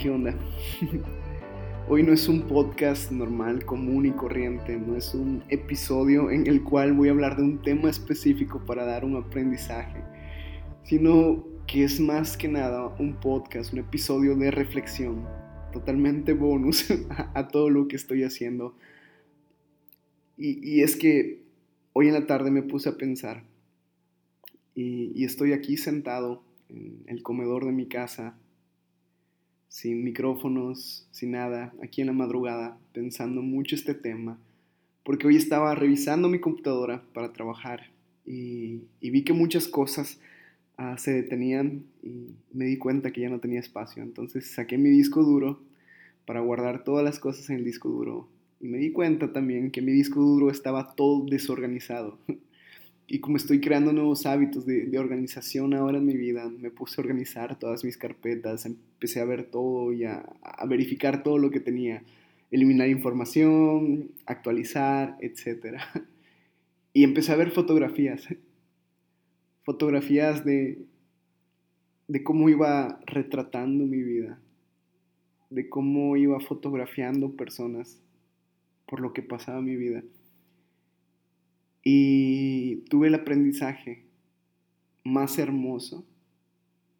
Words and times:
¿qué 0.00 0.08
onda? 0.08 0.34
Hoy 1.88 2.02
no 2.02 2.14
es 2.14 2.26
un 2.26 2.42
podcast 2.42 3.10
normal, 3.10 3.66
común 3.66 4.06
y 4.06 4.12
corriente, 4.12 4.78
no 4.78 4.96
es 4.96 5.14
un 5.14 5.44
episodio 5.50 6.30
en 6.30 6.46
el 6.46 6.62
cual 6.62 6.94
voy 6.94 7.08
a 7.08 7.10
hablar 7.10 7.36
de 7.36 7.42
un 7.42 7.60
tema 7.60 7.90
específico 7.90 8.64
para 8.64 8.86
dar 8.86 9.04
un 9.04 9.16
aprendizaje, 9.16 10.02
sino 10.84 11.44
que 11.66 11.84
es 11.84 12.00
más 12.00 12.38
que 12.38 12.48
nada 12.48 12.94
un 12.98 13.20
podcast, 13.20 13.74
un 13.74 13.80
episodio 13.80 14.34
de 14.36 14.50
reflexión, 14.50 15.26
totalmente 15.70 16.32
bonus 16.32 16.86
a, 17.34 17.48
todo 17.48 17.68
lo 17.68 17.86
que 17.86 17.96
estoy 17.96 18.22
haciendo. 18.22 18.74
Y, 20.38 20.80
es 20.80 20.96
que 20.96 21.42
hoy 21.92 22.08
en 22.08 22.14
la 22.14 22.26
tarde 22.26 22.50
me 22.50 22.62
puse 22.62 22.88
a 22.88 22.96
pensar 22.96 23.44
y, 24.74 25.24
estoy 25.24 25.52
aquí 25.52 25.76
sentado 25.76 26.42
en 26.70 27.02
el 27.06 27.22
comedor 27.22 27.66
de 27.66 27.72
mi 27.72 27.86
casa 27.86 28.38
sin 29.70 30.02
micrófonos, 30.02 31.06
sin 31.12 31.30
nada, 31.30 31.72
aquí 31.82 32.00
en 32.00 32.08
la 32.08 32.12
madrugada, 32.12 32.76
pensando 32.92 33.40
mucho 33.40 33.76
este 33.76 33.94
tema, 33.94 34.36
porque 35.04 35.28
hoy 35.28 35.36
estaba 35.36 35.74
revisando 35.76 36.28
mi 36.28 36.40
computadora 36.40 37.04
para 37.14 37.32
trabajar 37.32 37.88
y, 38.26 38.80
vi 39.00 39.22
que 39.22 39.32
muchas 39.32 39.68
cosas 39.68 40.20
ah, 40.76 40.98
se 40.98 41.12
detenían 41.12 41.84
y 42.02 42.34
me 42.52 42.64
di 42.64 42.78
cuenta 42.78 43.12
que 43.12 43.20
ya 43.20 43.30
no 43.30 43.38
tenía 43.38 43.60
espacio. 43.60 44.02
Entonces 44.02 44.50
saqué 44.50 44.76
mi 44.76 44.90
disco 44.90 45.22
duro 45.22 45.60
para 46.26 46.40
guardar 46.40 46.82
todas 46.84 47.04
las 47.04 47.20
cosas 47.20 47.48
en 47.48 47.56
el 47.56 47.64
disco 47.64 47.88
duro 47.88 48.28
y 48.60 48.66
me 48.66 48.78
di 48.78 48.90
cuenta 48.90 49.32
también 49.32 49.70
que 49.70 49.82
mi 49.82 49.92
disco 49.92 50.20
duro 50.20 50.50
estaba 50.50 50.94
todo 50.94 51.24
desorganizado. 51.26 52.18
Y 53.12 53.18
como 53.18 53.38
estoy 53.38 53.60
creando 53.60 53.92
nuevos 53.92 54.24
hábitos 54.24 54.64
de, 54.66 54.96
organización 54.96 55.74
ahora 55.74 55.98
en 55.98 56.06
mi 56.06 56.16
vida, 56.16 56.48
me 56.48 56.70
puse 56.70 57.00
a 57.00 57.02
organizar 57.02 57.58
todas 57.58 57.82
mis 57.82 57.96
carpetas, 57.96 58.66
empecé 58.66 59.18
a 59.18 59.24
ver 59.24 59.50
todo 59.50 59.92
y 59.92 60.04
a, 60.04 60.24
verificar 60.68 61.24
todo 61.24 61.36
lo 61.36 61.50
que 61.50 61.58
tenía, 61.58 62.04
eliminar 62.52 62.88
información, 62.88 64.12
actualizar, 64.26 65.16
etc. 65.20 65.78
Y 66.92 67.02
empecé 67.02 67.32
a 67.32 67.36
ver 67.36 67.50
fotografías, 67.50 68.28
fotografías 69.64 70.44
de, 70.44 70.84
de 72.06 72.22
cómo 72.22 72.48
iba 72.48 73.00
retratando 73.06 73.86
mi 73.86 74.04
vida, 74.04 74.38
de 75.50 75.68
cómo 75.68 76.16
iba 76.16 76.38
fotografiando 76.38 77.32
personas 77.32 78.00
por 78.86 79.00
lo 79.00 79.12
que 79.12 79.22
pasaba 79.22 79.60
mi 79.62 79.74
vida. 79.74 80.04
Y 81.82 82.76
tuve 82.88 83.08
el 83.08 83.14
aprendizaje 83.14 84.04
más 85.04 85.38
hermoso 85.38 86.04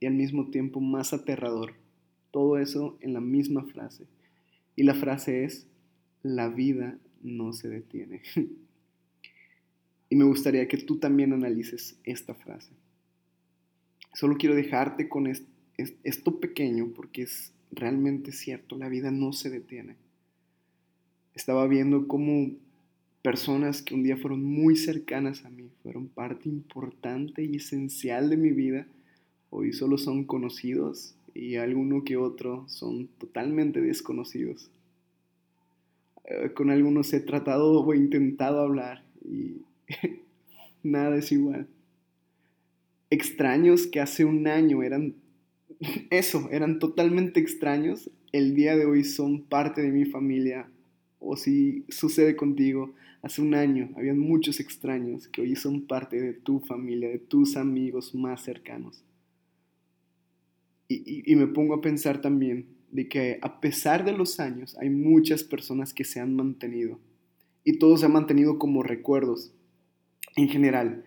y 0.00 0.06
al 0.06 0.14
mismo 0.14 0.50
tiempo 0.50 0.80
más 0.80 1.12
aterrador. 1.12 1.74
Todo 2.30 2.58
eso 2.58 2.96
en 3.00 3.12
la 3.12 3.20
misma 3.20 3.64
frase. 3.64 4.06
Y 4.76 4.84
la 4.84 4.94
frase 4.94 5.44
es, 5.44 5.66
la 6.22 6.48
vida 6.48 6.98
no 7.22 7.52
se 7.52 7.68
detiene. 7.68 8.22
y 10.08 10.16
me 10.16 10.24
gustaría 10.24 10.66
que 10.68 10.78
tú 10.78 10.98
también 10.98 11.32
analices 11.32 11.98
esta 12.04 12.34
frase. 12.34 12.72
Solo 14.14 14.36
quiero 14.36 14.54
dejarte 14.54 15.08
con 15.08 15.26
esto 15.26 16.40
pequeño 16.40 16.92
porque 16.94 17.22
es 17.22 17.52
realmente 17.70 18.32
cierto, 18.32 18.76
la 18.76 18.88
vida 18.88 19.10
no 19.10 19.32
se 19.32 19.50
detiene. 19.50 19.96
Estaba 21.34 21.66
viendo 21.68 22.08
cómo 22.08 22.50
personas 23.22 23.82
que 23.82 23.94
un 23.94 24.02
día 24.02 24.16
fueron 24.16 24.42
muy 24.42 24.76
cercanas 24.76 25.44
a 25.44 25.50
mí, 25.50 25.70
fueron 25.82 26.08
parte 26.08 26.48
importante 26.48 27.44
y 27.44 27.56
esencial 27.56 28.30
de 28.30 28.36
mi 28.36 28.50
vida, 28.50 28.86
hoy 29.50 29.72
solo 29.72 29.98
son 29.98 30.24
conocidos 30.24 31.14
y 31.34 31.56
alguno 31.56 32.04
que 32.04 32.16
otro 32.16 32.64
son 32.68 33.08
totalmente 33.18 33.80
desconocidos. 33.80 34.70
Eh, 36.24 36.52
con 36.54 36.70
algunos 36.70 37.12
he 37.12 37.20
tratado 37.20 37.84
o 37.84 37.94
intentado 37.94 38.60
hablar 38.60 39.04
y 39.24 39.62
nada 40.82 41.16
es 41.16 41.32
igual. 41.32 41.66
Extraños 43.10 43.86
que 43.86 44.00
hace 44.00 44.24
un 44.24 44.46
año 44.46 44.82
eran 44.82 45.14
eso, 46.10 46.48
eran 46.50 46.78
totalmente 46.78 47.40
extraños, 47.40 48.10
el 48.32 48.54
día 48.54 48.76
de 48.76 48.86
hoy 48.86 49.04
son 49.04 49.42
parte 49.42 49.82
de 49.82 49.90
mi 49.90 50.04
familia. 50.04 50.68
O 51.20 51.36
si 51.36 51.84
sucede 51.88 52.34
contigo, 52.34 52.94
Hace 53.22 53.42
un 53.42 53.54
año 53.54 53.90
habían 53.96 54.18
muchos 54.18 54.60
extraños 54.60 55.28
que 55.28 55.42
hoy 55.42 55.54
son 55.54 55.86
parte 55.86 56.20
de 56.20 56.32
tu 56.32 56.60
familia, 56.60 57.10
de 57.10 57.18
tus 57.18 57.56
amigos 57.56 58.14
más 58.14 58.42
cercanos. 58.42 59.04
Y, 60.88 61.36
me 61.36 61.46
pongo 61.46 61.74
a 61.74 61.80
pensar 61.80 62.20
también 62.20 62.66
de 62.90 63.08
que 63.08 63.38
a 63.42 63.60
pesar 63.60 64.04
de 64.04 64.12
los 64.12 64.40
años 64.40 64.76
hay 64.80 64.90
muchas 64.90 65.44
personas 65.44 65.94
que 65.94 66.02
se 66.02 66.18
han 66.18 66.34
mantenido 66.34 66.98
y 67.62 67.78
todo 67.78 67.96
se 67.96 68.06
ha 68.06 68.08
mantenido 68.08 68.58
como 68.58 68.82
recuerdos 68.82 69.52
en 70.34 70.48
general, 70.48 71.04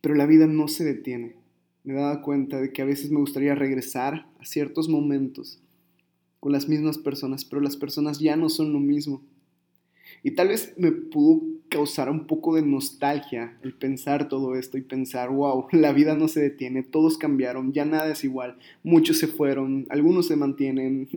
pero 0.00 0.14
la 0.14 0.24
vida 0.24 0.46
no 0.46 0.68
se 0.68 0.84
detiene. 0.84 1.34
Me 1.82 1.92
dado 1.92 2.22
cuenta 2.22 2.62
de 2.62 2.72
que 2.72 2.80
a 2.80 2.86
veces 2.86 3.10
me 3.10 3.20
gustaría 3.20 3.54
regresar 3.54 4.26
a 4.40 4.46
ciertos 4.46 4.88
momentos 4.88 5.60
con 6.44 6.52
las 6.52 6.68
mismas 6.68 6.98
personas, 6.98 7.46
pero 7.46 7.62
las 7.62 7.74
personas 7.74 8.18
ya 8.18 8.36
no 8.36 8.50
son 8.50 8.74
lo 8.74 8.78
mismo 8.78 9.22
y 10.22 10.32
tal 10.32 10.48
vez 10.48 10.74
me 10.76 10.92
pudo 10.92 11.42
causar 11.70 12.10
un 12.10 12.26
poco 12.26 12.54
de 12.54 12.60
nostalgia 12.60 13.56
el 13.62 13.72
pensar 13.72 14.28
todo 14.28 14.54
esto 14.54 14.76
y 14.76 14.82
pensar, 14.82 15.30
wow, 15.30 15.68
la 15.72 15.94
vida 15.94 16.14
no 16.14 16.28
se 16.28 16.42
detiene, 16.42 16.82
todos 16.82 17.16
cambiaron, 17.16 17.72
ya 17.72 17.86
nada 17.86 18.12
es 18.12 18.24
igual, 18.24 18.58
muchos 18.82 19.16
se 19.16 19.26
fueron, 19.26 19.86
algunos 19.88 20.26
se 20.26 20.36
mantienen, 20.36 21.08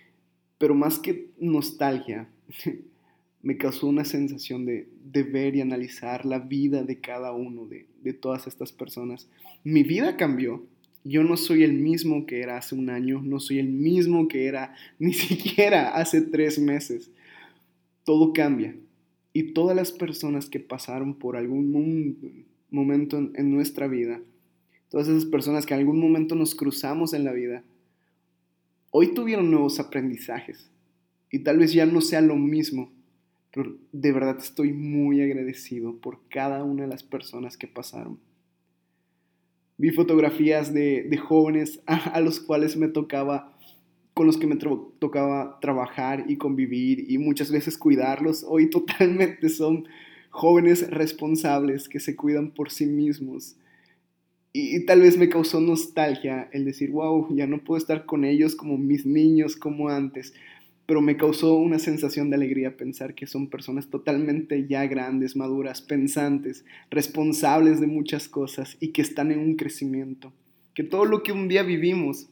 pero 0.58 0.74
más 0.74 0.98
que 0.98 1.28
nostalgia, 1.38 2.26
me 3.42 3.58
causó 3.58 3.86
una 3.86 4.06
sensación 4.06 4.64
de, 4.64 4.88
de 5.04 5.24
ver 5.24 5.56
y 5.56 5.60
analizar 5.60 6.24
la 6.24 6.38
vida 6.38 6.84
de 6.84 7.00
cada 7.00 7.32
uno 7.32 7.66
de, 7.66 7.84
de 8.02 8.14
todas 8.14 8.46
estas 8.46 8.72
personas. 8.72 9.28
Mi 9.62 9.82
vida 9.82 10.16
cambió, 10.16 10.62
yo 11.04 11.24
no 11.24 11.36
soy 11.36 11.64
el 11.64 11.72
mismo 11.72 12.26
que 12.26 12.40
era 12.40 12.58
hace 12.58 12.74
un 12.74 12.90
año, 12.90 13.22
no 13.22 13.40
soy 13.40 13.58
el 13.58 13.68
mismo 13.68 14.28
que 14.28 14.46
era 14.46 14.74
ni 14.98 15.12
siquiera 15.12 15.94
hace 15.94 16.20
tres 16.20 16.58
meses 16.58 17.10
todo 18.10 18.32
cambia. 18.32 18.74
Y 19.32 19.52
todas 19.52 19.76
las 19.76 19.92
personas 19.92 20.46
que 20.46 20.58
pasaron 20.58 21.14
por 21.14 21.36
algún 21.36 22.44
momento 22.70 23.18
en, 23.18 23.54
nuestra 23.54 23.86
vida, 23.86 24.20
todas 24.88 25.06
esas 25.06 25.26
personas 25.26 25.64
que 25.64 25.74
en 25.74 25.80
algún 25.80 26.00
momento 26.00 26.34
nos 26.34 26.56
cruzamos 26.56 27.14
en 27.14 27.22
la 27.22 27.32
vida, 27.32 27.62
hoy 28.90 29.14
tuvieron 29.14 29.50
nuevos 29.50 29.78
aprendizajes. 29.78 30.70
Y 31.30 31.40
tal 31.40 31.58
vez 31.58 31.72
ya 31.72 31.86
no 31.86 32.00
sea 32.00 32.20
lo 32.20 32.34
mismo, 32.34 32.90
pero 33.54 33.76
de 33.92 34.10
verdad 34.10 34.38
estoy 34.38 34.72
muy 34.72 35.22
agradecido 35.22 35.96
por 35.98 36.18
cada 36.28 36.64
una 36.64 36.82
de 36.82 36.88
las 36.88 37.04
personas 37.04 37.56
que 37.56 37.68
pasaron. 37.68 38.18
Vi 39.80 39.92
fotografías 39.92 40.74
de, 40.74 41.16
jóvenes 41.16 41.80
a 41.86 42.20
los 42.20 42.38
cuales 42.38 42.76
me 42.76 42.88
tocaba 42.88 43.56
con 44.12 44.26
los 44.26 44.36
que 44.36 44.46
me 44.46 44.56
tocaba 44.56 45.58
trabajar 45.62 46.26
y 46.28 46.36
convivir 46.36 47.10
y 47.10 47.16
muchas 47.16 47.50
veces 47.50 47.78
cuidarlos, 47.78 48.44
hoy 48.46 48.68
totalmente 48.68 49.48
son 49.48 49.88
jóvenes 50.28 50.90
responsables 50.90 51.88
que 51.88 52.00
se 52.00 52.16
cuidan 52.16 52.50
por 52.50 52.70
sí 52.70 52.84
mismos. 52.84 53.56
Y, 54.52 54.84
tal 54.84 55.00
vez 55.00 55.16
me 55.16 55.30
causó 55.30 55.58
nostalgia 55.60 56.50
el 56.52 56.66
decir, 56.66 56.90
wow, 56.90 57.34
ya 57.34 57.46
no 57.46 57.64
puedo 57.64 57.78
estar 57.78 58.04
con 58.04 58.26
ellos 58.26 58.54
como 58.54 58.76
mis 58.76 59.06
niños, 59.06 59.56
como 59.56 59.88
antes, 59.88 60.34
pero 60.90 61.02
me 61.02 61.16
causó 61.16 61.54
una 61.54 61.78
sensación 61.78 62.30
de 62.30 62.34
alegría 62.34 62.76
pensar 62.76 63.14
que 63.14 63.28
son 63.28 63.48
personas 63.48 63.88
totalmente 63.90 64.66
ya 64.66 64.84
grandes, 64.88 65.36
maduras, 65.36 65.82
pensantes, 65.82 66.64
responsables 66.90 67.78
de 67.78 67.86
muchas 67.86 68.26
cosas 68.26 68.76
y 68.80 68.88
que 68.88 69.00
están 69.00 69.30
en 69.30 69.38
un 69.38 69.54
crecimiento. 69.54 70.32
Que 70.74 70.82
todo 70.82 71.04
lo 71.04 71.22
que 71.22 71.30
un 71.30 71.46
día 71.46 71.62
vivimos 71.62 72.28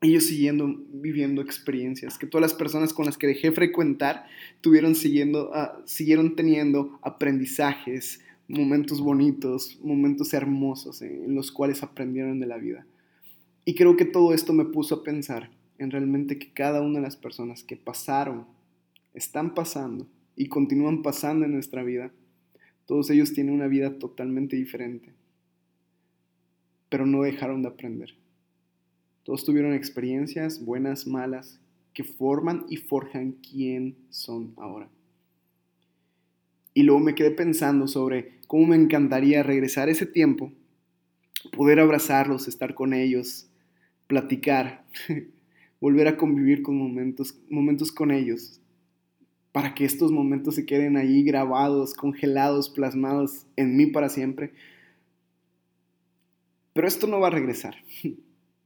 ellos 0.00 0.24
siguiendo 0.24 0.82
viviendo 0.94 1.42
experiencias, 1.42 2.16
que 2.16 2.26
todas 2.26 2.40
las 2.40 2.58
personas 2.58 2.94
con 2.94 3.04
las 3.04 3.18
que 3.18 3.26
dejé 3.26 3.52
frecuentar 3.52 4.24
tuvieron 4.62 4.94
siguiendo, 4.94 5.50
uh, 5.50 5.82
siguieron 5.84 6.36
teniendo 6.36 6.98
aprendizajes, 7.02 8.22
momentos 8.48 9.02
bonitos, 9.02 9.78
momentos 9.82 10.32
hermosos 10.32 11.02
en 11.02 11.34
los 11.34 11.52
cuales 11.52 11.82
aprendieron 11.82 12.40
de 12.40 12.46
la 12.46 12.56
vida. 12.56 12.86
Y 13.66 13.74
creo 13.74 13.94
que 13.94 14.06
todo 14.06 14.32
esto 14.32 14.54
me 14.54 14.64
puso 14.64 14.94
a 14.94 15.04
pensar 15.04 15.50
en 15.78 15.90
realmente 15.90 16.38
que 16.38 16.52
cada 16.52 16.82
una 16.82 16.98
de 16.98 17.04
las 17.04 17.16
personas 17.16 17.64
que 17.64 17.76
pasaron, 17.76 18.46
están 19.12 19.54
pasando 19.54 20.06
y 20.36 20.48
continúan 20.48 21.02
pasando 21.02 21.44
en 21.44 21.52
nuestra 21.52 21.82
vida, 21.82 22.12
todos 22.86 23.10
ellos 23.10 23.32
tienen 23.32 23.54
una 23.54 23.68
vida 23.68 23.98
totalmente 23.98 24.56
diferente, 24.56 25.12
pero 26.88 27.06
no 27.06 27.22
dejaron 27.22 27.62
de 27.62 27.68
aprender 27.68 28.14
todos 29.24 29.44
tuvieron 29.44 29.72
experiencias, 29.72 30.62
buenas, 30.62 31.06
malas, 31.06 31.58
que 31.94 32.04
forman 32.04 32.66
y 32.68 32.76
forjan 32.76 33.32
quién 33.32 33.96
son 34.10 34.52
ahora. 34.58 34.90
Y 36.74 36.82
luego 36.82 37.00
me 37.00 37.14
quedé 37.14 37.30
pensando 37.30 37.88
sobre 37.88 38.40
cómo 38.46 38.66
me 38.66 38.76
encantaría 38.76 39.42
regresar 39.42 39.88
ese 39.88 40.04
tiempo, 40.04 40.52
poder 41.56 41.80
abrazarlos, 41.80 42.48
estar 42.48 42.74
con 42.74 42.92
ellos, 42.92 43.48
platicar. 44.06 44.84
volver 45.84 46.08
a 46.08 46.16
convivir 46.16 46.62
con 46.62 46.78
momentos, 46.78 47.38
momentos 47.50 47.92
con 47.92 48.10
ellos, 48.10 48.58
para 49.52 49.74
que 49.74 49.84
estos 49.84 50.10
momentos 50.10 50.54
se 50.54 50.64
queden 50.64 50.96
ahí 50.96 51.22
grabados, 51.22 51.92
congelados, 51.92 52.70
plasmados 52.70 53.44
en 53.56 53.76
mí 53.76 53.84
para 53.84 54.08
siempre. 54.08 54.54
Pero 56.72 56.88
esto 56.88 57.06
no 57.06 57.20
va 57.20 57.26
a 57.26 57.32
regresar. 57.32 57.76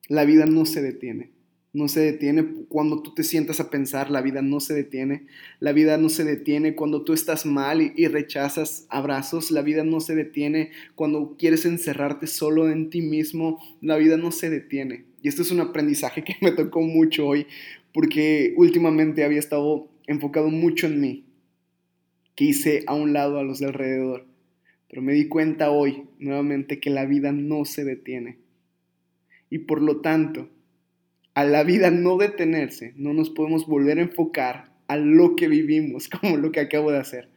La 0.09 0.25
vida 0.25 0.47
no 0.47 0.65
se 0.65 0.81
detiene 0.81 1.33
no 1.73 1.89
se 1.89 2.01
detiene 2.01 2.47
cuando 2.69 3.03
tú 3.03 3.15
te 3.15 3.23
sientas 3.23 3.61
a 3.61 3.71
pensar, 3.71 4.11
la 4.11 4.23
vida 4.23 4.41
no 4.41 4.59
se 4.61 4.75
detiene, 4.75 5.27
la 5.61 5.73
vida 5.73 5.99
no 5.99 6.09
se 6.09 6.25
detiene 6.25 6.75
cuando 6.75 7.03
tú 7.03 7.13
estás 7.13 7.45
mal 7.45 7.93
y, 7.95 8.07
rechazas 8.09 8.87
abrazos, 8.89 9.51
la 9.51 9.63
vida 9.63 9.85
no 9.85 10.01
se 10.01 10.15
detiene 10.15 10.71
cuando 10.95 11.37
quieres 11.39 11.67
encerrarte 11.67 12.27
solo 12.27 12.71
en 12.71 12.91
ti 12.91 13.03
mismo, 13.03 13.63
la 13.83 13.97
vida 13.97 14.17
no 14.17 14.33
se 14.33 14.49
detiene. 14.49 15.05
Y 15.23 15.29
esto 15.29 15.43
es 15.43 15.51
un 15.51 15.61
aprendizaje 15.61 16.25
que 16.25 16.37
me 16.41 16.53
tocó 16.53 16.81
mucho 16.81 17.27
hoy 17.27 17.47
porque 17.93 18.55
últimamente 18.57 19.25
había 19.25 19.39
estado 19.39 19.89
enfocado 20.07 20.49
mucho 20.49 20.87
en 20.87 21.01
mí, 21.01 21.25
que 22.35 22.47
hice 22.47 22.85
a 22.87 22.95
un 22.95 23.13
lado 23.13 23.39
a 23.39 23.43
los 23.43 23.59
de 23.59 23.67
alrededor, 23.67 24.27
pero 24.89 25.03
me 25.03 25.13
di 25.13 25.29
cuenta 25.29 25.71
hoy 25.71 26.05
nuevamente 26.19 26.81
que 26.81 26.89
la 26.89 27.05
vida 27.05 27.31
no 27.33 27.67
se 27.67 27.85
detiene. 27.85 28.39
Y 29.51 29.61
por 29.61 29.83
lo 29.83 30.01
tanto, 30.01 30.49
a 31.39 31.45
la 31.45 31.63
vida 31.63 31.93
no 31.93 32.17
detenerse, 32.17 32.95
no 32.97 33.15
nos 33.15 33.31
podemos 33.31 33.65
volver 33.69 34.01
a 34.01 34.03
enfocar 34.03 34.73
a 34.89 34.97
lo 34.97 35.37
que 35.37 35.47
vivimos, 35.47 36.09
como 36.21 36.37
lo 36.37 36.51
que 36.51 36.59
acabo 36.59 36.91
de 36.91 36.99
hacer, 36.99 37.29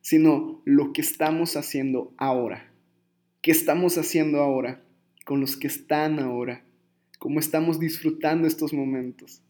sino 0.00 0.60
lo 0.64 0.92
que 0.92 1.02
estamos 1.02 1.56
haciendo 1.56 2.12
ahora. 2.16 2.72
¿Qué 3.42 3.52
estamos 3.52 3.96
haciendo 3.96 4.40
ahora 4.40 4.82
con 5.24 5.40
los 5.40 5.56
que 5.56 5.68
están 5.68 6.18
ahora? 6.18 6.64
¿Cómo 7.20 7.38
estamos 7.38 7.78
disfrutando 7.78 8.48
estos 8.48 8.72
momentos? 8.72 9.40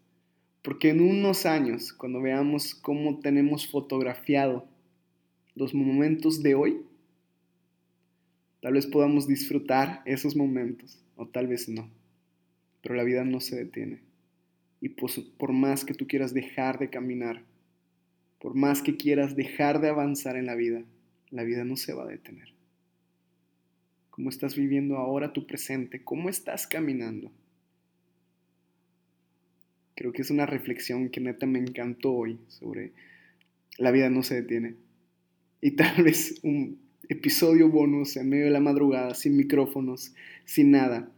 Porque 0.60 0.90
en 0.90 1.00
unos 1.00 1.46
años, 1.46 1.94
cuando 1.94 2.20
veamos 2.20 2.74
cómo 2.74 3.20
tenemos 3.20 3.70
fotografiado 3.70 4.68
los 5.54 5.72
momentos 5.72 6.42
de 6.42 6.54
hoy, 6.54 6.82
tal 8.60 8.74
vez 8.74 8.86
podamos 8.86 9.26
disfrutar 9.26 10.02
esos 10.04 10.36
momentos 10.36 11.02
o 11.16 11.26
tal 11.26 11.46
vez 11.46 11.70
no 11.70 12.03
pero 12.84 12.94
la 12.96 13.02
vida 13.02 13.25
no 13.25 13.40
se 13.40 13.56
detiene. 13.56 14.00
Y 14.82 14.90
por 14.90 15.52
más 15.52 15.86
que 15.86 15.94
tú 15.94 16.06
quieras 16.06 16.34
dejar 16.34 16.78
de 16.78 16.90
caminar, 16.90 17.42
por 18.38 18.54
más 18.54 18.82
que 18.82 18.98
quieras 18.98 19.34
dejar 19.34 19.81
de 19.81 19.88
avanzar 19.88 20.36
en 20.36 20.44
la 20.44 20.54
vida, 20.54 20.82
la 21.31 21.44
vida 21.44 21.64
no 21.64 21.78
se 21.78 21.94
va 21.94 22.04
a 22.04 22.08
detener. 22.08 22.52
¿Cómo 24.10 24.28
estás 24.28 24.54
viviendo 24.54 24.98
ahora 24.98 25.32
tu 25.32 25.46
presente? 25.46 26.04
¿Cómo 26.04 26.28
estás 26.28 26.66
caminando? 26.66 27.32
Creo 29.94 30.12
que 30.12 30.20
es 30.20 30.31
una 30.31 30.44
reflexión 30.44 31.08
que 31.08 31.22
neta 31.22 31.46
me 31.46 31.60
encantó 31.60 32.12
hoy 32.12 32.38
sobre 32.48 32.92
la 33.78 33.92
vida 33.92 34.10
no 34.10 34.22
se 34.22 34.42
detiene. 34.42 34.75
Y 35.62 35.70
tal 35.70 36.04
vez 36.04 36.38
un 36.42 36.78
episodio 37.08 37.70
bonus 37.70 38.19
en 38.19 38.28
medio 38.28 38.44
de 38.44 38.50
la 38.50 38.60
madrugada, 38.60 39.14
sin 39.14 39.38
micrófonos, 39.38 40.14
sin 40.44 40.70
nada, 40.70 41.10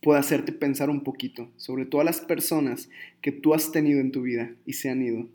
puede 0.00 0.18
hacerte 0.18 0.52
pensar 0.52 0.90
un 0.90 1.02
poquito 1.02 1.50
sobre 1.56 1.84
todas 1.84 2.04
las 2.04 2.20
personas 2.20 2.88
que 3.20 3.32
tú 3.32 3.54
has 3.54 3.70
tenido 3.70 4.00
en 4.00 4.12
tu 4.12 4.22
vida 4.22 4.54
y 4.64 4.74
se 4.74 4.88
han 4.88 5.02
ido, 5.02 5.28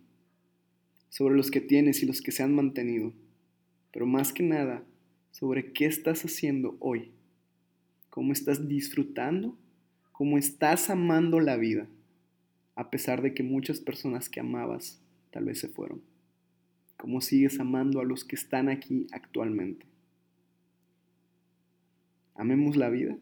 sobre 1.10 1.36
los 1.36 1.52
que 1.52 1.62
tienes 1.62 2.02
y 2.02 2.06
los 2.06 2.22
que 2.22 2.32
se 2.32 2.44
han 2.44 2.54
mantenido, 2.54 3.14
pero 3.92 4.06
más 4.06 4.34
que 4.34 4.44
nada 4.44 4.84
sobre 5.32 5.72
qué 5.72 5.86
estás 5.86 6.26
haciendo 6.26 6.78
hoy, 6.80 7.12
cómo 8.10 8.34
estás 8.34 8.68
disfrutando, 8.68 9.58
cómo 10.12 10.38
estás 10.38 10.90
amando 10.90 11.40
la 11.40 11.58
vida, 11.58 11.88
a 12.76 12.90
pesar 12.90 13.22
de 13.22 13.34
que 13.34 13.44
muchas 13.44 13.80
personas 13.80 14.30
que 14.30 14.40
amabas 14.40 15.00
tal 15.32 15.46
vez 15.46 15.60
se 15.60 15.68
fueron, 15.68 16.02
cómo 16.98 17.22
sigues 17.22 17.60
amando 17.60 18.00
a 18.00 18.06
los 18.06 18.26
que 18.26 18.36
están 18.36 18.68
aquí 18.70 19.08
actualmente. 19.12 19.86
Amemos 22.34 22.76
la 22.76 22.90
vida 22.90 23.18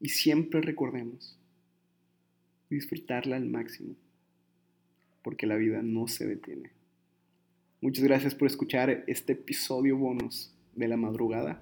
y 0.00 0.10
siempre 0.10 0.60
recordemos 0.60 1.38
disfrutarla 2.70 3.36
al 3.36 3.46
máximo, 3.46 3.94
porque 5.22 5.46
la 5.46 5.56
vida 5.56 5.82
no 5.82 6.06
se 6.08 6.26
detiene. 6.26 6.70
Muchas 7.80 8.04
gracias 8.04 8.34
por 8.34 8.48
escuchar 8.48 9.04
este 9.06 9.32
episodio 9.32 9.96
bonus 9.96 10.52
de 10.74 10.88
la 10.88 10.96
madrugada. 10.96 11.60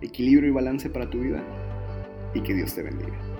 Equilibrio 0.00 0.50
y 0.50 0.52
balance 0.52 0.90
para 0.90 1.08
tu 1.08 1.20
vida 1.20 1.42
y 2.34 2.42
que 2.42 2.54
Dios 2.54 2.74
te 2.74 2.82
bendiga. 2.82 3.35